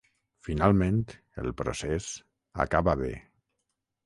Finalment, 0.45 0.97
el 1.43 1.53
procés 1.61 2.09
acaba 2.65 2.97
bé. 3.05 3.13